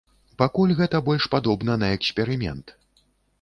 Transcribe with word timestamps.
Пакуль 0.41 0.71
гэта 0.79 1.01
больш 1.09 1.27
падобна 1.35 1.77
на 1.83 1.91
эксперымент. 1.99 2.75